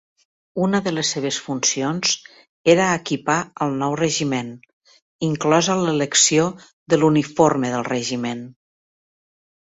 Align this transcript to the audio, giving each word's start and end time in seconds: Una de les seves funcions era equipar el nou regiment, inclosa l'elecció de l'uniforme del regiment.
Una 0.65 0.77
de 0.85 0.91
les 0.97 1.09
seves 1.15 1.35
funcions 1.47 2.13
era 2.73 2.87
equipar 3.01 3.35
el 3.65 3.75
nou 3.81 3.93
regiment, 3.99 4.49
inclosa 5.27 5.75
l'elecció 5.81 6.47
de 6.95 6.99
l'uniforme 7.03 7.71
del 7.75 7.85
regiment. 7.89 8.43